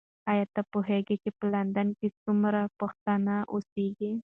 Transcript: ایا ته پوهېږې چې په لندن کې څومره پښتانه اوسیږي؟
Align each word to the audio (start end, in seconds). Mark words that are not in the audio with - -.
ایا 0.31 0.45
ته 0.53 0.61
پوهېږې 0.71 1.15
چې 1.23 1.29
په 1.37 1.45
لندن 1.53 1.87
کې 1.99 2.07
څومره 2.23 2.61
پښتانه 2.79 3.35
اوسیږي؟ 3.53 4.11